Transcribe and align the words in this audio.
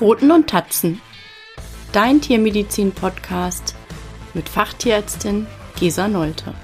Pfoten 0.00 0.30
und 0.30 0.48
Tatzen. 0.48 0.98
Dein 1.92 2.22
Tiermedizin-Podcast 2.22 3.74
mit 4.32 4.48
Fachtierärztin 4.48 5.46
Gesa 5.78 6.08
Nolte. 6.08 6.54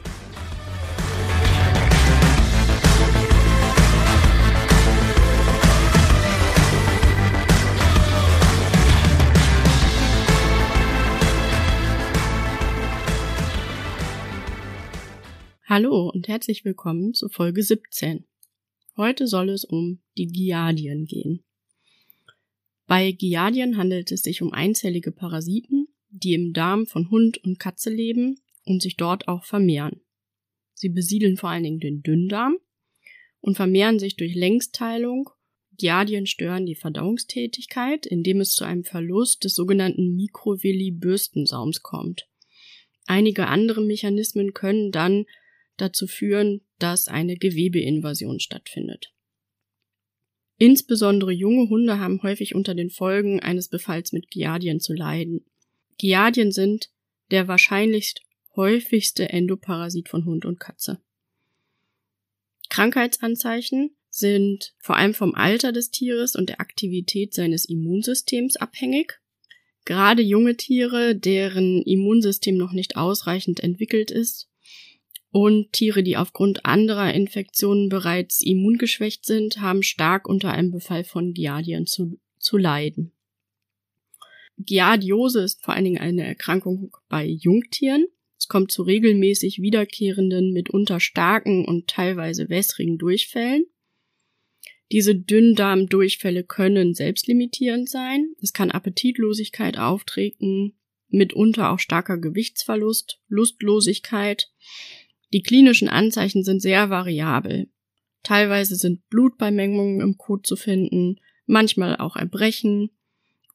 Hallo 15.66 16.08
und 16.08 16.26
herzlich 16.28 16.64
willkommen 16.64 17.12
zu 17.12 17.28
Folge 17.28 17.62
17. 17.62 18.24
Heute 18.96 19.26
soll 19.26 19.50
es 19.50 19.66
um 19.66 20.00
die 20.16 20.26
Giardien 20.26 21.04
gehen. 21.04 21.45
Bei 22.86 23.10
Giardien 23.10 23.76
handelt 23.76 24.12
es 24.12 24.22
sich 24.22 24.42
um 24.42 24.52
einzellige 24.52 25.10
Parasiten, 25.10 25.88
die 26.08 26.34
im 26.34 26.52
Darm 26.52 26.86
von 26.86 27.10
Hund 27.10 27.38
und 27.38 27.58
Katze 27.58 27.90
leben 27.90 28.40
und 28.64 28.80
sich 28.80 28.96
dort 28.96 29.28
auch 29.28 29.44
vermehren. 29.44 30.00
Sie 30.74 30.88
besiedeln 30.88 31.36
vor 31.36 31.50
allen 31.50 31.64
Dingen 31.64 31.80
den 31.80 32.02
Dünndarm 32.02 32.58
und 33.40 33.56
vermehren 33.56 33.98
sich 33.98 34.16
durch 34.16 34.34
Längsteilung. 34.34 35.30
Giardien 35.76 36.26
stören 36.26 36.64
die 36.64 36.74
Verdauungstätigkeit, 36.74 38.06
indem 38.06 38.40
es 38.40 38.50
zu 38.50 38.64
einem 38.64 38.84
Verlust 38.84 39.44
des 39.44 39.54
sogenannten 39.54 40.14
Mikrovilli-Bürstensaums 40.14 41.82
kommt. 41.82 42.28
Einige 43.06 43.46
andere 43.48 43.82
Mechanismen 43.82 44.54
können 44.54 44.90
dann 44.90 45.26
dazu 45.76 46.06
führen, 46.06 46.62
dass 46.78 47.08
eine 47.08 47.36
Gewebeinvasion 47.36 48.40
stattfindet. 48.40 49.12
Insbesondere 50.58 51.32
junge 51.32 51.68
Hunde 51.68 51.98
haben 51.98 52.22
häufig 52.22 52.54
unter 52.54 52.74
den 52.74 52.90
Folgen 52.90 53.40
eines 53.40 53.68
Befalls 53.68 54.12
mit 54.12 54.30
Giardien 54.30 54.80
zu 54.80 54.94
leiden. 54.94 55.44
Giardien 55.98 56.50
sind 56.50 56.90
der 57.30 57.48
wahrscheinlich 57.48 58.14
häufigste 58.54 59.28
Endoparasit 59.28 60.08
von 60.08 60.24
Hund 60.24 60.46
und 60.46 60.58
Katze. 60.58 61.00
Krankheitsanzeichen 62.70 63.96
sind 64.08 64.74
vor 64.78 64.96
allem 64.96 65.12
vom 65.12 65.34
Alter 65.34 65.72
des 65.72 65.90
Tieres 65.90 66.34
und 66.34 66.48
der 66.48 66.60
Aktivität 66.60 67.34
seines 67.34 67.66
Immunsystems 67.66 68.56
abhängig. 68.56 69.20
Gerade 69.84 70.22
junge 70.22 70.56
Tiere, 70.56 71.14
deren 71.14 71.82
Immunsystem 71.82 72.56
noch 72.56 72.72
nicht 72.72 72.96
ausreichend 72.96 73.60
entwickelt 73.60 74.10
ist, 74.10 74.48
und 75.36 75.74
Tiere, 75.74 76.02
die 76.02 76.16
aufgrund 76.16 76.64
anderer 76.64 77.12
Infektionen 77.12 77.90
bereits 77.90 78.40
immungeschwächt 78.40 79.26
sind, 79.26 79.60
haben 79.60 79.82
stark 79.82 80.30
unter 80.30 80.50
einem 80.50 80.70
Befall 80.70 81.04
von 81.04 81.34
Giardien 81.34 81.84
zu, 81.84 82.18
zu 82.38 82.56
leiden. 82.56 83.12
Giardiose 84.56 85.42
ist 85.42 85.62
vor 85.62 85.74
allen 85.74 85.84
Dingen 85.84 86.00
eine 86.00 86.24
Erkrankung 86.24 86.90
bei 87.10 87.26
Jungtieren. 87.26 88.06
Es 88.38 88.48
kommt 88.48 88.72
zu 88.72 88.82
regelmäßig 88.82 89.60
wiederkehrenden, 89.60 90.54
mitunter 90.54 91.00
starken 91.00 91.66
und 91.66 91.86
teilweise 91.86 92.48
wässrigen 92.48 92.96
Durchfällen. 92.96 93.66
Diese 94.90 95.14
Dünndarmdurchfälle 95.14 96.44
können 96.44 96.94
selbstlimitierend 96.94 97.90
sein. 97.90 98.32
Es 98.40 98.54
kann 98.54 98.70
Appetitlosigkeit 98.70 99.76
auftreten, 99.76 100.78
mitunter 101.10 101.72
auch 101.72 101.78
starker 101.78 102.16
Gewichtsverlust, 102.16 103.20
Lustlosigkeit 103.28 104.50
die 105.32 105.42
klinischen 105.42 105.88
Anzeichen 105.88 106.44
sind 106.44 106.60
sehr 106.60 106.90
variabel. 106.90 107.68
Teilweise 108.22 108.76
sind 108.76 109.08
Blutbeimengungen 109.08 110.00
im 110.00 110.16
Kot 110.16 110.46
zu 110.46 110.56
finden, 110.56 111.20
manchmal 111.46 111.96
auch 111.96 112.16
Erbrechen 112.16 112.90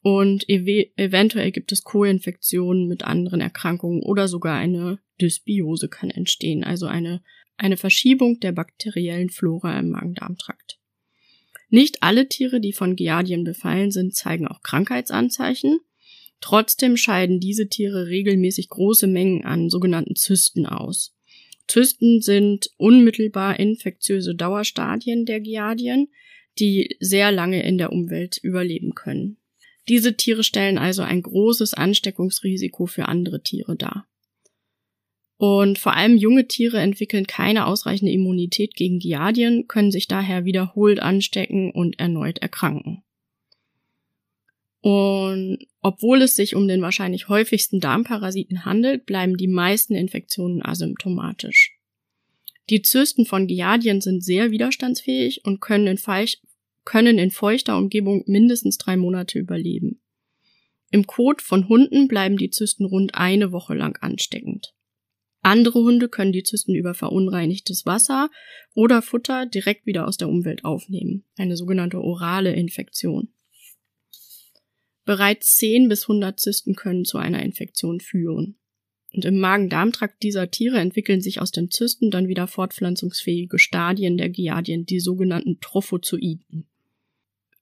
und 0.01 0.49
ev 0.49 0.91
eventuell 0.95 1.51
gibt 1.51 1.71
es 1.71 1.83
Koinfektionen 1.83 2.87
mit 2.87 3.03
anderen 3.03 3.41
Erkrankungen 3.41 4.01
oder 4.01 4.27
sogar 4.27 4.57
eine 4.57 4.99
Dysbiose 5.21 5.89
kann 5.89 6.09
entstehen, 6.09 6.63
also 6.63 6.87
eine, 6.87 7.21
eine 7.57 7.77
Verschiebung 7.77 8.39
der 8.39 8.51
bakteriellen 8.51 9.29
Flora 9.29 9.77
im 9.79 9.89
Magen-Darm-Trakt. 9.89 10.79
Nicht 11.69 12.01
alle 12.01 12.27
Tiere, 12.27 12.59
die 12.59 12.73
von 12.73 12.95
Giardien 12.95 13.43
befallen 13.43 13.91
sind, 13.91 14.15
zeigen 14.15 14.47
auch 14.47 14.61
Krankheitsanzeichen. 14.61 15.79
Trotzdem 16.41 16.97
scheiden 16.97 17.39
diese 17.39 17.69
Tiere 17.69 18.07
regelmäßig 18.07 18.69
große 18.69 19.07
Mengen 19.07 19.45
an 19.45 19.69
sogenannten 19.69 20.15
Zysten 20.15 20.65
aus. 20.65 21.15
Zysten 21.71 22.19
sind 22.19 22.69
unmittelbar 22.75 23.57
infektiöse 23.57 24.35
Dauerstadien 24.35 25.25
der 25.25 25.39
Giardien, 25.39 26.09
die 26.59 26.97
sehr 26.99 27.31
lange 27.31 27.63
in 27.63 27.77
der 27.77 27.93
Umwelt 27.93 28.37
überleben 28.43 28.93
können. 28.93 29.37
Diese 29.87 30.17
Tiere 30.17 30.43
stellen 30.43 30.77
also 30.77 31.01
ein 31.01 31.21
großes 31.21 31.73
Ansteckungsrisiko 31.73 32.87
für 32.87 33.07
andere 33.07 33.41
Tiere 33.41 33.77
dar. 33.77 34.05
Und 35.37 35.79
vor 35.79 35.95
allem 35.95 36.17
junge 36.17 36.45
Tiere 36.49 36.79
entwickeln 36.79 37.25
keine 37.25 37.65
ausreichende 37.65 38.11
Immunität 38.11 38.75
gegen 38.75 38.99
Giardien, 38.99 39.69
können 39.69 39.91
sich 39.91 40.09
daher 40.09 40.43
wiederholt 40.43 40.99
anstecken 40.99 41.71
und 41.71 41.97
erneut 41.99 42.39
erkranken. 42.39 43.01
Und 44.81 45.59
obwohl 45.81 46.23
es 46.23 46.35
sich 46.35 46.55
um 46.55 46.67
den 46.67 46.81
wahrscheinlich 46.81 47.29
häufigsten 47.29 47.79
Darmparasiten 47.79 48.65
handelt, 48.65 49.05
bleiben 49.05 49.37
die 49.37 49.47
meisten 49.47 49.93
Infektionen 49.93 50.63
asymptomatisch. 50.63 51.77
Die 52.69 52.81
Zysten 52.81 53.25
von 53.25 53.47
Giardien 53.47 54.01
sind 54.01 54.23
sehr 54.23 54.51
widerstandsfähig 54.51 55.45
und 55.45 55.61
können 55.61 55.87
in, 55.87 55.97
Feich 55.97 56.41
können 56.83 57.19
in 57.19 57.29
feuchter 57.31 57.77
Umgebung 57.77 58.23
mindestens 58.27 58.77
drei 58.77 58.97
Monate 58.97 59.37
überleben. 59.37 60.01
Im 60.89 61.05
Kot 61.05 61.41
von 61.41 61.69
Hunden 61.69 62.07
bleiben 62.07 62.37
die 62.37 62.49
Zysten 62.49 62.85
rund 62.85 63.15
eine 63.15 63.51
Woche 63.51 63.73
lang 63.73 63.97
ansteckend. 64.01 64.73
Andere 65.41 65.79
Hunde 65.79 66.07
können 66.07 66.31
die 66.31 66.43
Zysten 66.43 66.75
über 66.75 66.93
verunreinigtes 66.93 67.85
Wasser 67.85 68.29
oder 68.73 69.01
Futter 69.01 69.45
direkt 69.45 69.85
wieder 69.85 70.07
aus 70.07 70.17
der 70.17 70.29
Umwelt 70.29 70.65
aufnehmen, 70.65 71.23
eine 71.37 71.57
sogenannte 71.57 71.99
orale 72.01 72.53
Infektion. 72.53 73.33
Bereits 75.05 75.55
10 75.55 75.89
bis 75.89 76.03
100 76.03 76.39
Zysten 76.39 76.75
können 76.75 77.05
zu 77.05 77.17
einer 77.17 77.41
Infektion 77.43 77.99
führen. 77.99 78.55
Und 79.13 79.25
im 79.25 79.39
Magen-Darm-Trakt 79.39 80.23
dieser 80.23 80.51
Tiere 80.51 80.79
entwickeln 80.79 81.21
sich 81.21 81.41
aus 81.41 81.51
den 81.51 81.69
Zysten 81.69 82.11
dann 82.11 82.27
wieder 82.27 82.47
fortpflanzungsfähige 82.47 83.59
Stadien 83.59 84.17
der 84.17 84.29
Giardien, 84.29 84.85
die 84.85 84.99
sogenannten 84.99 85.59
Trophozoiten. 85.59 86.65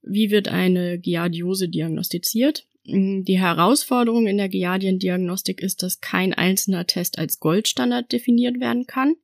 Wie 0.02 0.32
wird 0.32 0.48
eine 0.48 1.00
Giardiose 1.00 1.70
diagnostiziert? 1.70 2.68
Die 2.86 3.40
Herausforderung 3.40 4.28
in 4.28 4.38
der 4.38 4.50
Giardien-Diagnostik 4.50 5.62
ist, 5.62 5.84
dass 5.84 6.02
kein 6.02 6.34
einzelner 6.34 6.88
Test 6.88 7.18
als 7.20 7.40
Goldstandard 7.40 8.12
definiert 8.12 8.60
werden 8.60 8.86
kann. 8.88 9.16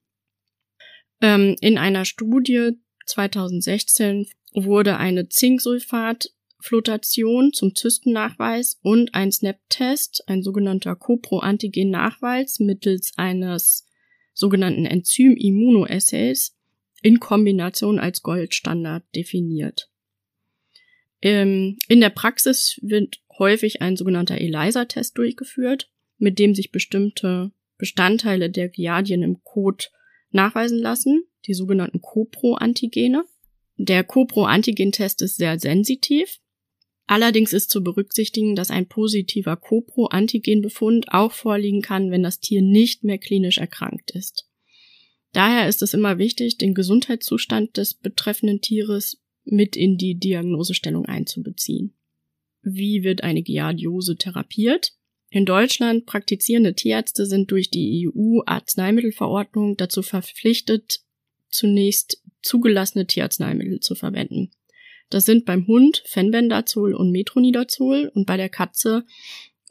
Ähm, 1.22 1.56
in 1.62 1.78
einer 1.78 2.06
Studie 2.06 2.72
2016 3.06 4.28
wurde 4.53 4.97
eine 4.97 5.30
Zinksulfat 5.30 6.32
Flotation 6.66 7.53
zum 7.53 7.76
Zystennachweis 7.76 8.80
und 8.81 9.14
ein 9.14 9.31
SNAP-Test, 9.31 10.24
ein 10.26 10.42
sogenannter 10.42 10.96
Copro-Antigen-Nachweis 10.96 12.59
mittels 12.59 13.14
eines 13.18 13.88
sogenannten 14.34 14.86
Enzym-Immunoassays 14.86 16.56
in 17.03 17.20
Kombination 17.20 18.00
als 18.00 18.24
Goldstandard 18.24 19.03
definiert. 19.16 19.92
Ähm, 21.22 21.78
in 21.88 22.02
der 22.02 22.09
Praxis 22.09 22.80
wird 22.82 23.22
häufig 23.38 23.84
ein 23.84 23.96
sogenannter 23.96 24.40
ELISA-Test 24.40 25.18
durchgeführt, 25.20 25.91
mit 26.17 26.40
dem 26.40 26.56
sich 26.56 26.72
bestimmte 26.72 27.52
Bestandteile 27.78 28.50
der 28.50 28.70
Giardien 28.70 29.22
im 29.22 29.44
Code 29.44 29.85
nachweisen 30.32 30.79
lassen, 30.79 31.26
die 31.46 31.53
sogenannten 31.53 32.02
Copro-Antigene. 32.02 33.23
Der 33.78 34.03
Copro-Antigen-Test 34.03 35.22
ist 35.22 35.35
sehr 35.35 35.59
sensitiv 35.59 36.40
Allerdings 37.07 37.53
ist 37.53 37.69
zu 37.69 37.84
berücksichtigen, 37.84 38.55
dass 38.55 38.72
ein 38.72 38.87
positiver 38.87 39.57
Copro-Antigen-Befund 39.57 41.07
auch 41.09 41.31
vorliegen 41.31 41.81
kann, 41.81 42.09
wenn 42.09 42.23
das 42.23 42.40
Tier 42.40 42.61
nicht 42.61 43.03
mehr 43.03 43.19
klinisch 43.19 43.59
erkrankt 43.59 44.11
ist. 44.11 44.47
Daher 45.31 45.67
ist 45.67 45.81
es 45.81 45.93
immer 45.93 46.17
wichtig, 46.17 46.57
den 46.57 46.73
Gesundheitszustand 46.73 47.78
des 47.78 47.93
betreffenden 47.93 48.61
Tieres 48.61 49.22
mit 49.43 49.75
in 49.75 49.97
die 49.97 50.16
Diagnosestellung 50.16 51.05
einzubeziehen. 51.05 51.93
Wie 52.63 53.03
wird 53.03 53.23
eine 53.23 53.43
Giardiose 53.43 54.16
therapiert? 54.16 54.93
In 55.29 55.46
Deutschland 55.46 56.05
praktizierende 56.05 56.73
Tierärzte 56.73 57.25
sind 57.25 57.52
durch 57.52 57.69
die 57.69 58.07
EU-Arzneimittelverordnung 58.07 59.78
dazu 59.78 60.02
verpflichtet, 60.02 61.02
zunächst 61.49 62.23
zugelassene 62.41 63.05
Tierarzneimittel 63.05 63.81
zu 63.81 63.93
verwenden. 63.93 64.52
Das 65.09 65.25
sind 65.25 65.46
beim 65.46 65.67
Hund 65.67 66.03
Fenbendazol 66.05 66.93
und 66.93 67.11
Metronidazol 67.11 68.11
und 68.13 68.25
bei 68.25 68.37
der 68.37 68.49
Katze 68.49 69.05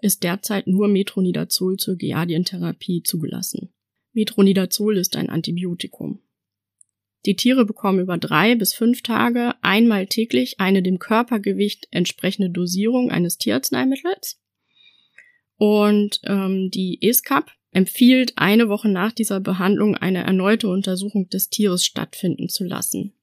ist 0.01 0.23
derzeit 0.23 0.67
nur 0.67 0.89
Metronidazol 0.89 1.77
zur 1.77 1.97
Giardientherapie 1.97 3.03
zugelassen. 3.03 3.73
Metronidazol 4.13 4.97
ist 4.97 5.17
ein 5.17 5.31
Antibiotikum. 5.31 6.21
Die 7.27 7.37
Tiere 7.37 7.65
bekommen 7.65 8.01
über 8.01 8.19
drei 8.19 8.55
bis 8.55 8.75
fünf 8.75 9.03
Tage 9.03 9.55
einmal 9.63 10.07
täglich 10.07 10.61
eine 10.61 10.83
dem 10.83 10.99
Körpergewicht 10.99 11.89
entsprechende 11.91 12.51
Dosierung 12.51 13.11
eines 13.11 13.39
Tierarzneimittels. 13.39 14.41
Und 15.57 16.21
ähm, 16.25 16.71
die 16.71 16.99
ESCAP 17.01 17.51
empfiehlt, 17.73 18.35
eine 18.37 18.69
Woche 18.69 18.89
nach 18.89 19.13
dieser 19.13 19.41
Behandlung 19.41 19.97
eine 19.97 20.23
erneute 20.23 20.69
Untersuchung 20.69 21.29
des 21.29 21.49
Tieres 21.49 21.85
stattfinden 21.85 22.49
zu 22.49 22.65
lassen. 22.65 23.15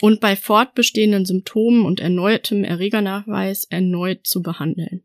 Und 0.00 0.20
bei 0.20 0.36
fortbestehenden 0.36 1.24
Symptomen 1.24 1.84
und 1.84 2.00
erneutem 2.00 2.62
Erregernachweis 2.62 3.64
erneut 3.64 4.26
zu 4.26 4.42
behandeln. 4.42 5.02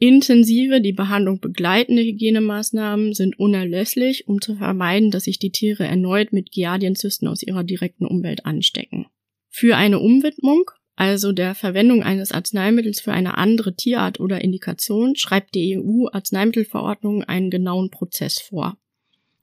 Intensive, 0.00 0.80
die 0.80 0.92
Behandlung 0.92 1.40
begleitende 1.40 2.02
Hygienemaßnahmen 2.02 3.14
sind 3.14 3.36
unerlässlich, 3.38 4.28
um 4.28 4.40
zu 4.40 4.54
vermeiden, 4.54 5.10
dass 5.10 5.24
sich 5.24 5.40
die 5.40 5.50
Tiere 5.50 5.84
erneut 5.84 6.32
mit 6.32 6.52
Giardienzysten 6.52 7.26
aus 7.26 7.42
ihrer 7.42 7.64
direkten 7.64 8.06
Umwelt 8.06 8.46
anstecken. 8.46 9.06
Für 9.48 9.76
eine 9.76 9.98
Umwidmung, 9.98 10.70
also 10.94 11.32
der 11.32 11.56
Verwendung 11.56 12.04
eines 12.04 12.30
Arzneimittels 12.30 13.00
für 13.00 13.12
eine 13.12 13.38
andere 13.38 13.74
Tierart 13.74 14.20
oder 14.20 14.40
Indikation, 14.40 15.16
schreibt 15.16 15.56
die 15.56 15.76
EU-Arzneimittelverordnung 15.76 17.24
einen 17.24 17.50
genauen 17.50 17.90
Prozess 17.90 18.38
vor. 18.40 18.78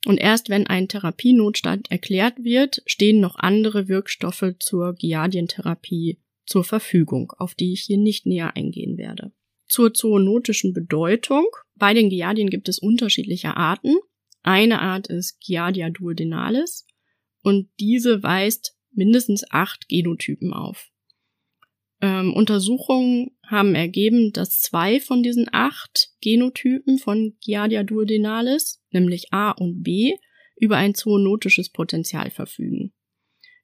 Und 0.06 0.18
erst 0.18 0.50
wenn 0.50 0.68
ein 0.68 0.88
Therapienotstand 0.88 1.90
erklärt 1.90 2.44
wird, 2.44 2.84
stehen 2.86 3.19
noch 3.19 3.36
andere 3.38 3.88
Wirkstoffe 3.88 4.54
zur 4.60 4.94
Giardientherapie 4.94 6.19
zur 6.46 6.63
Verfügung, 6.63 7.34
auf 7.38 7.56
die 7.56 7.74
ich 7.74 7.81
hier 7.81 7.98
nicht 7.98 8.25
näher 8.28 8.56
eingehen 8.56 8.98
werde. 8.98 9.31
Zur 9.68 9.94
zoonotischen 9.94 10.74
Bedeutung. 10.74 11.48
Bei 11.75 11.94
den 11.94 12.10
Giardien 12.10 12.52
gibt 12.52 12.69
es 12.69 12.78
unterschiedliche 12.78 13.57
Arten. 13.57 13.96
Eine 14.44 14.80
Art 14.80 15.07
ist 15.07 15.40
Giardia 15.42 15.90
duodenalis 15.90 16.86
und 17.42 17.69
diese 17.80 18.22
weist 18.22 18.78
mindestens 18.92 19.44
acht 19.50 19.90
Genotypen 19.90 20.54
auf. 20.54 20.92
Ähm, 22.00 22.31
Untersuchungen 22.31 23.34
haben 23.47 23.75
ergeben, 23.75 24.31
dass 24.33 24.59
zwei 24.59 25.00
von 25.00 25.24
diesen 25.24 25.47
acht 25.51 26.09
Genotypen 26.21 26.97
von 26.97 27.36
Giardia 27.44 27.83
duodenalis, 27.83 28.81
nämlich 28.92 29.31
A 29.31 29.51
und 29.51 29.83
B, 29.83 30.13
über 30.57 30.77
ein 30.77 30.95
zoonotisches 30.95 31.69
Potenzial 31.69 32.30
verfügen. 32.30 32.94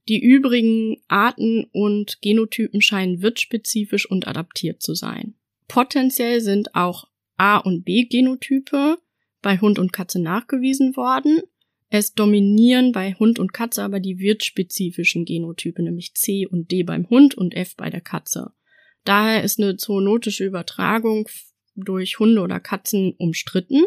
Die 0.08 0.20
übrigen 0.20 0.98
Arten 1.08 1.66
und 1.72 2.22
Genotypen 2.22 2.82
scheinen 2.82 3.22
wirtsspezifisch 3.22 4.10
und 4.10 4.28
adaptiert 4.28 4.82
zu 4.82 4.96
sein. 4.96 5.36
Potenziell 5.68 6.42
sind 6.42 6.76
auch 6.76 7.08
A- 7.38 7.58
und 7.58 7.86
B-Genotype 7.86 8.98
bei 9.42 9.58
Hund 9.60 9.80
und 9.80 9.94
Katze 9.94 10.20
nachgewiesen 10.20 10.96
worden. 10.96 11.42
Es 11.90 12.14
dominieren 12.14 12.92
bei 12.92 13.14
Hund 13.14 13.40
und 13.40 13.54
Katze 13.54 13.84
aber 13.84 14.00
die 14.00 14.20
wirtspezifischen 14.20 15.26
Genotype, 15.26 15.82
nämlich 15.82 16.14
C 16.14 16.46
und 16.46 16.72
D 16.72 16.84
beim 16.84 17.10
Hund 17.10 17.36
und 17.36 17.56
F 17.56 17.76
bei 17.76 17.90
der 17.90 18.02
Katze. 18.02 18.54
Daher 19.04 19.44
ist 19.44 19.60
eine 19.60 19.78
zoonotische 19.78 20.46
Übertragung 20.46 21.28
durch 21.76 22.20
Hunde 22.20 22.42
oder 22.42 22.60
Katzen 22.60 23.14
umstritten. 23.18 23.86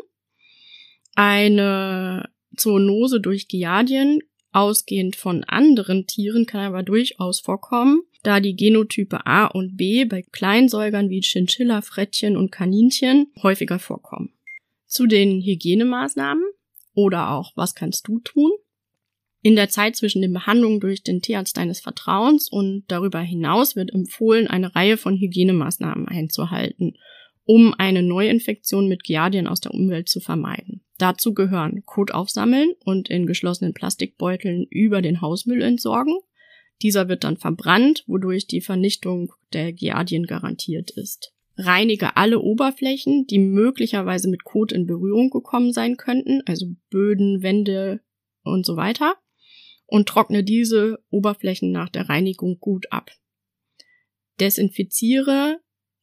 Eine 1.15 2.31
Zoonose 2.57 3.21
durch 3.21 3.49
Giardien, 3.49 4.21
ausgehend 4.53 5.17
von 5.17 5.45
anderen 5.45 6.07
Tieren, 6.07 6.47
kann 6.47 6.61
aber 6.61 6.83
durchaus 6.83 7.41
vorkommen 7.41 8.03
da 8.25 8.41
die 8.41 8.57
Genotype 8.57 9.27
A 9.27 9.47
und 9.47 9.77
B 9.77 10.05
bei 10.07 10.23
Kleinsäugern 10.23 11.11
wie 11.11 11.21
Chinchilla, 11.21 11.83
Frettchen 11.83 12.37
und 12.37 12.51
Kaninchen 12.51 13.31
häufiger 13.43 13.79
vorkommen. 13.79 14.33
Zu 14.87 15.07
den 15.07 15.43
Hygienemaßnahmen 15.43 16.45
oder 16.95 17.31
auch 17.31 17.53
was 17.55 17.75
kannst 17.75 18.09
du 18.09 18.19
tun? 18.21 18.51
In 19.45 19.57
der 19.57 19.69
Zeit 19.69 19.95
zwischen 19.95 20.23
den 20.23 20.33
Behandlungen 20.33 20.81
durch 20.81 21.03
den 21.03 21.21
Tierarzt 21.21 21.59
deines 21.59 21.79
Vertrauens 21.79 22.49
und 22.49 22.85
darüber 22.89 23.21
hinaus 23.21 23.77
wird 23.77 23.93
empfohlen, 23.93 24.47
eine 24.47 24.75
Reihe 24.75 24.97
von 24.97 25.19
Hygienemaßnahmen 25.19 26.09
einzuhalten, 26.09 26.95
um 27.45 27.75
eine 27.77 28.03
Neuinfektion 28.03 28.89
mit 28.89 29.05
Giardien 29.05 29.47
aus 29.47 29.61
der 29.61 29.75
Umwelt 29.75 30.09
zu 30.09 30.21
vermeiden. 30.21 30.81
Dazu 30.97 31.35
gehören 31.35 31.83
Kot 31.85 32.11
aufsammeln 32.11 32.73
und 32.87 33.11
in 33.11 33.27
geschlossenen 33.27 33.75
Plastikbeuteln 33.75 34.65
über 34.71 35.03
den 35.03 35.21
Hausmüll 35.21 35.61
entsorgen, 35.61 36.15
dieser 36.81 37.11
wird 37.11 37.25
dann 37.25 37.37
verbrannt, 37.37 38.03
wodurch 38.07 38.47
die 38.47 38.63
Vernichtung 38.63 39.31
der 39.53 39.75
Giardien 39.75 40.25
garantiert 40.25 40.91
ist. 40.93 41.35
Reinige 41.59 42.17
alle 42.17 42.41
Oberflächen, 42.41 43.27
die 43.27 43.41
möglicherweise 43.41 44.31
mit 44.31 44.45
Kot 44.45 44.73
in 44.73 44.87
Berührung 44.87 45.29
gekommen 45.29 45.75
sein 45.75 45.99
könnten, 45.99 46.41
also 46.47 46.65
Böden, 46.89 47.43
Wände 47.43 48.01
und 48.43 48.65
so 48.65 48.77
weiter, 48.77 49.17
und 49.87 50.09
trockne 50.09 50.45
diese 50.45 50.99
Oberflächen 51.11 51.71
nach 51.73 51.89
der 51.89 52.09
Reinigung 52.09 52.59
gut 52.59 52.87
ab. 52.91 53.11
Desinfiziere 54.41 55.61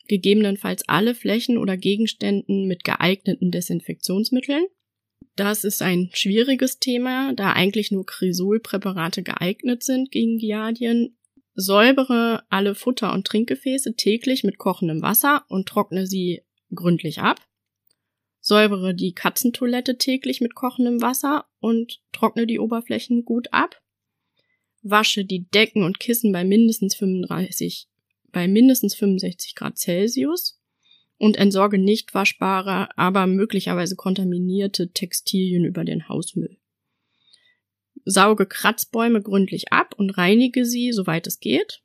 gegebenenfalls 0.08 0.88
alle 0.88 1.16
Flächen 1.16 1.58
oder 1.58 1.78
Gegenständen 1.78 2.68
mit 2.68 2.84
geeigneten 2.84 3.52
Desinfektionsmitteln 3.52 4.66
das 5.36 5.64
ist 5.64 5.82
ein 5.82 6.10
schwieriges 6.14 6.80
Thema, 6.80 7.34
da 7.34 7.54
eigentlich 7.54 7.92
nur 7.92 8.06
Chrysolpräparate 8.06 9.24
geeignet 9.24 9.84
sind 9.84 10.12
gegen 10.12 10.38
Giardien. 10.38 11.18
Säubere 11.54 12.44
alle 12.50 12.76
Futter- 12.76 13.14
und 13.14 13.28
Trinkgefäße 13.28 13.96
täglich 13.96 14.44
mit 14.44 14.58
kochendem 14.58 15.02
Wasser 15.02 15.46
und 15.50 15.68
trockne 15.68 16.08
sie 16.08 16.44
gründlich 16.74 17.20
ab. 17.20 17.46
Säubere 18.52 18.94
die 18.94 19.14
Katzentoilette 19.14 19.98
täglich 19.98 20.42
mit 20.42 20.56
kochendem 20.56 21.02
Wasser 21.02 21.46
und 21.62 22.02
trockne 22.12 22.46
die 22.46 22.60
Oberflächen 22.60 23.24
gut 23.24 23.48
ab. 23.54 23.82
Wasche 24.82 25.24
die 25.24 25.48
Decken 25.48 25.84
und 25.84 26.02
Kissen 26.02 26.34
bei 26.34 26.44
mindestens 26.44 26.96
35, 26.96 27.88
bei 28.34 28.50
mindestens 28.50 28.94
65 28.96 29.56
Grad 29.56 29.78
Celsius 29.78 30.60
und 31.18 31.38
entsorge 31.38 31.78
nicht 31.78 32.14
waschbare, 32.14 32.90
aber 32.98 33.26
möglicherweise 33.26 33.96
kontaminierte 33.96 34.92
Textilien 34.92 35.64
über 35.64 35.86
den 35.86 36.10
Hausmüll. 36.10 36.58
Sauge 38.04 38.48
Kratzbäume 38.48 39.22
gründlich 39.22 39.72
ab 39.72 39.96
und 39.96 40.10
reinige 40.10 40.66
sie, 40.66 40.92
soweit 40.92 41.26
es 41.26 41.40
geht. 41.40 41.84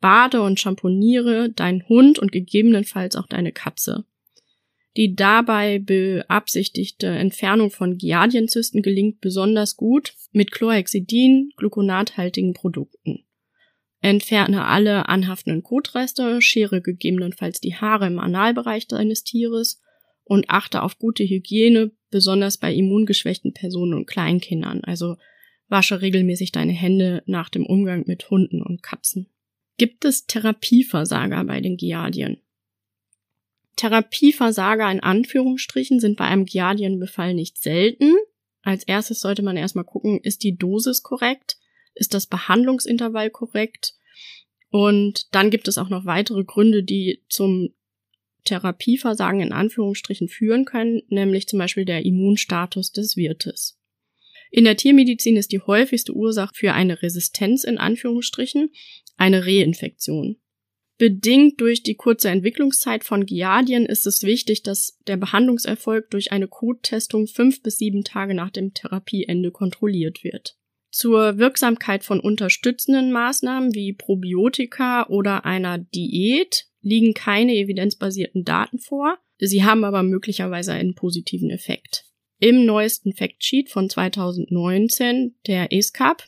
Bade 0.00 0.42
und 0.42 0.60
schamponiere 0.60 1.48
deinen 1.48 1.88
Hund 1.88 2.18
und 2.18 2.30
gegebenenfalls 2.30 3.16
auch 3.16 3.26
deine 3.26 3.52
Katze. 3.52 4.04
Die 4.96 5.16
dabei 5.16 5.80
beabsichtigte 5.80 7.08
Entfernung 7.08 7.70
von 7.70 7.98
Giardienzysten 7.98 8.80
gelingt 8.80 9.20
besonders 9.20 9.76
gut 9.76 10.14
mit 10.32 10.52
Chlorhexidin, 10.52 11.50
gluconathaltigen 11.56 12.54
Produkten. 12.54 13.24
Entferne 14.00 14.66
alle 14.66 15.08
anhaftenden 15.08 15.62
Kotreste, 15.62 16.40
schere 16.42 16.80
gegebenenfalls 16.80 17.60
die 17.60 17.74
Haare 17.74 18.06
im 18.06 18.18
Analbereich 18.18 18.86
deines 18.86 19.24
Tieres 19.24 19.80
und 20.24 20.48
achte 20.48 20.82
auf 20.82 20.98
gute 20.98 21.24
Hygiene, 21.24 21.90
besonders 22.10 22.58
bei 22.58 22.72
immungeschwächten 22.72 23.52
Personen 23.52 23.94
und 23.94 24.06
Kleinkindern. 24.06 24.84
Also 24.84 25.16
wasche 25.68 26.02
regelmäßig 26.02 26.52
deine 26.52 26.72
Hände 26.72 27.22
nach 27.26 27.48
dem 27.48 27.66
Umgang 27.66 28.04
mit 28.06 28.30
Hunden 28.30 28.62
und 28.62 28.82
Katzen. 28.82 29.28
Gibt 29.76 30.04
es 30.04 30.26
Therapieversager 30.26 31.42
bei 31.44 31.60
den 31.60 31.76
Giardien? 31.76 32.43
Therapieversager 33.76 34.90
in 34.90 35.00
Anführungsstrichen 35.00 36.00
sind 36.00 36.16
bei 36.16 36.24
einem 36.24 36.44
Giardienbefall 36.44 37.34
nicht 37.34 37.60
selten. 37.60 38.14
Als 38.62 38.84
erstes 38.84 39.20
sollte 39.20 39.42
man 39.42 39.56
erstmal 39.56 39.84
gucken, 39.84 40.20
ist 40.20 40.42
die 40.42 40.56
Dosis 40.56 41.02
korrekt? 41.02 41.58
Ist 41.94 42.14
das 42.14 42.26
Behandlungsintervall 42.26 43.30
korrekt? 43.30 43.94
Und 44.70 45.34
dann 45.34 45.50
gibt 45.50 45.68
es 45.68 45.78
auch 45.78 45.88
noch 45.88 46.04
weitere 46.04 46.44
Gründe, 46.44 46.82
die 46.82 47.22
zum 47.28 47.70
Therapieversagen 48.44 49.40
in 49.40 49.52
Anführungsstrichen 49.52 50.28
führen 50.28 50.64
können, 50.64 51.02
nämlich 51.08 51.46
zum 51.48 51.58
Beispiel 51.58 51.84
der 51.84 52.04
Immunstatus 52.04 52.92
des 52.92 53.16
Wirtes. 53.16 53.78
In 54.50 54.64
der 54.64 54.76
Tiermedizin 54.76 55.36
ist 55.36 55.52
die 55.52 55.60
häufigste 55.60 56.12
Ursache 56.12 56.54
für 56.54 56.72
eine 56.74 57.02
Resistenz 57.02 57.64
in 57.64 57.78
Anführungsstrichen 57.78 58.70
eine 59.16 59.46
Reinfektion. 59.46 60.36
Bedingt 60.96 61.60
durch 61.60 61.82
die 61.82 61.96
kurze 61.96 62.28
Entwicklungszeit 62.28 63.02
von 63.02 63.26
Giardien 63.26 63.84
ist 63.84 64.06
es 64.06 64.22
wichtig, 64.22 64.62
dass 64.62 64.98
der 65.08 65.16
Behandlungserfolg 65.16 66.08
durch 66.10 66.30
eine 66.30 66.46
Kottestung 66.46 67.26
fünf 67.26 67.62
bis 67.62 67.78
sieben 67.78 68.04
Tage 68.04 68.34
nach 68.34 68.50
dem 68.50 68.74
Therapieende 68.74 69.50
kontrolliert 69.50 70.22
wird. 70.22 70.56
Zur 70.90 71.38
Wirksamkeit 71.38 72.04
von 72.04 72.20
unterstützenden 72.20 73.10
Maßnahmen 73.10 73.74
wie 73.74 73.92
Probiotika 73.92 75.08
oder 75.08 75.44
einer 75.44 75.78
Diät 75.78 76.66
liegen 76.80 77.14
keine 77.14 77.56
evidenzbasierten 77.56 78.44
Daten 78.44 78.78
vor. 78.78 79.18
Sie 79.38 79.64
haben 79.64 79.82
aber 79.82 80.04
möglicherweise 80.04 80.72
einen 80.72 80.94
positiven 80.94 81.50
Effekt. 81.50 82.04
Im 82.38 82.64
neuesten 82.64 83.12
Factsheet 83.12 83.70
von 83.70 83.90
2019, 83.90 85.34
der 85.48 85.72
ESCAP, 85.72 86.22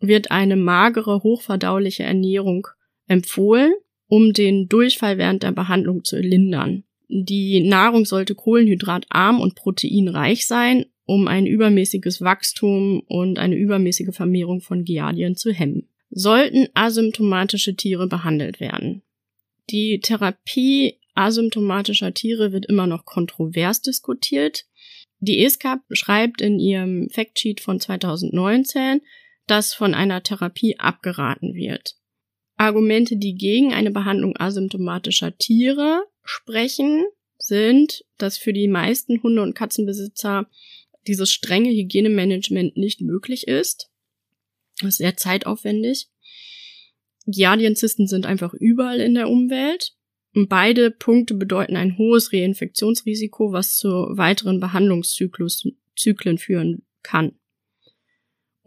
wird 0.00 0.32
eine 0.32 0.56
magere, 0.56 1.22
hochverdauliche 1.22 2.02
Ernährung 2.02 2.66
empfohlen, 3.06 3.72
um 4.08 4.32
den 4.32 4.68
Durchfall 4.68 5.18
während 5.18 5.42
der 5.42 5.52
Behandlung 5.52 6.04
zu 6.04 6.18
lindern. 6.18 6.84
Die 7.08 7.60
Nahrung 7.60 8.04
sollte 8.04 8.34
kohlenhydratarm 8.34 9.40
und 9.40 9.54
proteinreich 9.54 10.46
sein 10.46 10.86
um 11.08 11.26
ein 11.26 11.46
übermäßiges 11.46 12.20
Wachstum 12.20 13.00
und 13.06 13.38
eine 13.38 13.56
übermäßige 13.56 14.14
Vermehrung 14.14 14.60
von 14.60 14.84
Giardien 14.84 15.36
zu 15.36 15.50
hemmen. 15.52 15.88
Sollten 16.10 16.68
asymptomatische 16.74 17.74
Tiere 17.76 18.06
behandelt 18.06 18.60
werden. 18.60 19.00
Die 19.70 20.00
Therapie 20.00 20.98
asymptomatischer 21.14 22.12
Tiere 22.12 22.52
wird 22.52 22.66
immer 22.66 22.86
noch 22.86 23.06
kontrovers 23.06 23.80
diskutiert. 23.80 24.66
Die 25.20 25.42
ESCAP 25.42 25.80
schreibt 25.92 26.42
in 26.42 26.58
ihrem 26.58 27.08
Factsheet 27.08 27.60
von 27.60 27.80
2019, 27.80 29.00
dass 29.46 29.72
von 29.72 29.94
einer 29.94 30.22
Therapie 30.22 30.78
abgeraten 30.78 31.54
wird. 31.54 31.96
Argumente, 32.58 33.16
die 33.16 33.34
gegen 33.34 33.72
eine 33.72 33.90
Behandlung 33.90 34.36
asymptomatischer 34.36 35.36
Tiere 35.38 36.02
sprechen, 36.24 37.06
sind, 37.38 38.04
dass 38.18 38.36
für 38.36 38.52
die 38.52 38.68
meisten 38.68 39.22
Hunde- 39.22 39.42
und 39.42 39.54
Katzenbesitzer 39.54 40.50
dieses 41.06 41.30
strenge 41.30 41.70
Hygienemanagement 41.70 42.76
nicht 42.76 43.00
möglich 43.00 43.48
ist. 43.48 43.90
Das 44.80 44.90
ist 44.90 44.98
sehr 44.98 45.16
zeitaufwendig. 45.16 46.08
Giardienzysten 47.26 48.06
sind 48.06 48.26
einfach 48.26 48.54
überall 48.54 49.00
in 49.00 49.14
der 49.14 49.28
Umwelt. 49.28 49.94
Und 50.34 50.48
beide 50.48 50.90
Punkte 50.90 51.34
bedeuten 51.34 51.76
ein 51.76 51.96
hohes 51.96 52.32
Reinfektionsrisiko, 52.32 53.52
was 53.52 53.76
zu 53.76 53.88
weiteren 53.88 54.60
Behandlungszyklen 54.60 56.38
führen 56.38 56.82
kann. 57.02 57.37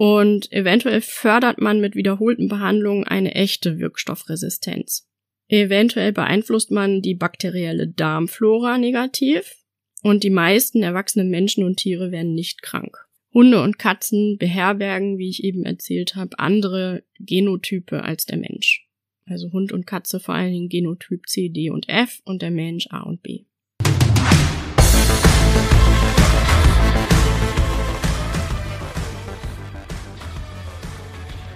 Und 0.02 0.52
eventuell 0.52 1.00
fördert 1.00 1.62
man 1.62 1.80
mit 1.80 1.94
wiederholten 1.94 2.48
Behandlungen 2.48 3.04
eine 3.04 3.36
echte 3.36 3.78
Wirkstoffresistenz. 3.78 5.08
Eventuell 5.48 6.12
beeinflusst 6.12 6.72
man 6.72 7.04
die 7.04 7.14
bakterielle 7.14 7.88
Darmflora 7.88 8.80
negativ 8.80 9.58
und 10.02 10.24
die 10.24 10.32
meisten 10.32 10.82
erwachsenen 10.82 11.30
Menschen 11.30 11.64
und 11.64 11.78
Tiere 11.78 12.12
werden 12.12 12.34
nicht 12.34 12.64
krank. 12.64 12.98
Hunde 13.32 13.62
und 13.62 13.78
Katzen 13.78 14.40
beherbergen, 14.40 15.20
wie 15.20 15.30
ich 15.30 15.44
eben 15.44 15.66
erzählt 15.66 16.16
habe, 16.16 16.40
andere 16.40 17.04
Genotype 17.20 18.04
als 18.04 18.26
der 18.26 18.40
Mensch. 18.40 18.88
Also 19.28 19.52
Hund 19.52 19.72
und 19.72 19.86
Katze 19.86 20.20
vor 20.20 20.34
allen 20.34 20.52
Dingen 20.52 20.70
Genotyp 20.70 21.28
C, 21.28 21.50
D 21.50 21.70
und 21.70 21.88
F 21.90 22.22
und 22.26 22.42
der 22.42 22.50
Mensch 22.50 22.88
A 22.90 23.02
und 23.02 23.22
B. 23.22 23.42